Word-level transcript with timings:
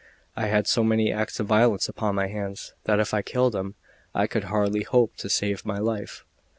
I 0.35 0.47
had 0.47 0.65
so 0.65 0.83
many 0.83 1.13
acts 1.13 1.39
of 1.39 1.45
violence 1.45 1.87
upon 1.87 2.15
my 2.15 2.25
hands, 2.25 2.73
that 2.85 2.99
if 2.99 3.13
I 3.13 3.21
killed 3.21 3.53
him 3.53 3.75
I 4.15 4.25
could 4.25 4.45
hardly 4.45 4.81
hope 4.81 5.15
to 5.17 5.29
save 5.29 5.63
my 5.63 5.77
life. 5.77 6.25